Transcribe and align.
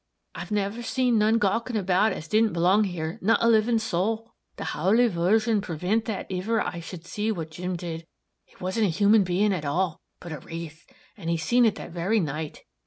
"I've 0.33 0.49
never 0.49 0.81
seen 0.81 1.19
none 1.19 1.37
gawking 1.37 1.75
about 1.77 2.11
as 2.11 2.27
didn't 2.27 2.53
belong 2.53 2.85
here 2.85 3.19
not 3.21 3.43
a 3.43 3.47
living 3.47 3.77
sowl. 3.77 4.33
The 4.55 4.63
howly 4.63 5.05
Virgin 5.07 5.61
prevint 5.61 6.05
that 6.05 6.25
iver 6.33 6.59
I 6.59 6.79
should 6.79 7.05
see 7.05 7.31
what 7.31 7.51
Jim 7.51 7.75
did 7.75 8.07
it 8.47 8.59
wasn't 8.59 8.87
a 8.87 8.97
human 8.97 9.23
being 9.23 9.53
at 9.53 9.63
all, 9.63 10.01
but 10.19 10.31
a 10.31 10.39
wraith, 10.39 10.83
and 11.15 11.29
he 11.29 11.37
seen 11.37 11.65
it 11.65 11.75
that 11.75 11.91
very 11.91 12.19
night. 12.19 12.61